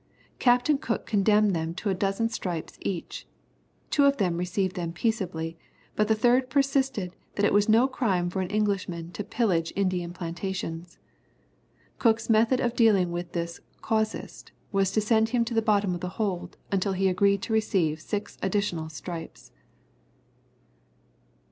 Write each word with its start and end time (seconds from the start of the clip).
Captain 0.39 0.79
Cook 0.79 1.05
condemned 1.05 1.55
them 1.55 1.75
to 1.75 1.91
a 1.91 1.93
dozen 1.93 2.27
stripes 2.27 2.75
each. 2.81 3.27
Two 3.91 4.05
of 4.05 4.17
them 4.17 4.37
received 4.37 4.75
them 4.75 4.93
peaceably, 4.93 5.59
but 5.95 6.07
the 6.07 6.15
third 6.15 6.49
persisted 6.49 7.15
that 7.35 7.45
it 7.45 7.53
was 7.53 7.69
no 7.69 7.87
crime 7.87 8.27
for 8.27 8.41
an 8.41 8.49
Englishman 8.49 9.11
to 9.11 9.23
pillage 9.23 9.71
Indian 9.75 10.11
plantations. 10.11 10.97
Cook's 11.99 12.31
method 12.31 12.59
of 12.59 12.75
dealing 12.75 13.11
with 13.11 13.33
this 13.33 13.59
casuist 13.83 14.49
was 14.71 14.89
to 14.89 15.01
send 15.01 15.29
him 15.29 15.45
to 15.45 15.53
the 15.53 15.61
bottom 15.61 15.93
of 15.93 16.01
the 16.01 16.09
hold 16.17 16.57
until 16.71 16.93
he 16.93 17.07
agreed 17.07 17.43
to 17.43 17.53
receive 17.53 18.01
six 18.01 18.39
additional 18.41 18.89
stripes." 18.89 19.51